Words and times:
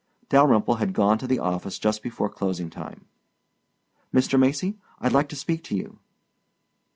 Dalyrimple 0.29 0.77
had 0.79 0.93
gone 0.93 1.19
to 1.19 1.27
the 1.27 1.37
office 1.37 1.77
just 1.77 2.01
before 2.01 2.27
closing 2.27 2.71
time. 2.71 3.05
"Mr. 4.11 4.39
Macy, 4.39 4.79
I'd 4.99 5.13
like 5.13 5.29
to 5.29 5.35
speak 5.35 5.63
to 5.65 5.75
you." 5.77 5.99